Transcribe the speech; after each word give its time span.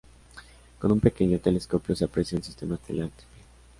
Con 0.79 0.91
un 0.93 0.99
pequeño 0.99 1.37
telescopio 1.37 1.95
se 1.95 2.05
aprecia 2.05 2.35
un 2.35 2.43
sistema 2.43 2.73
estelar 2.73 3.09
triple. 3.09 3.43